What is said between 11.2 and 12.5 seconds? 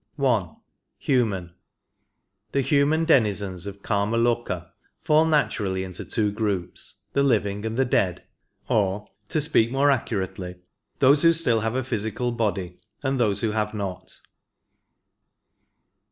who have still a physical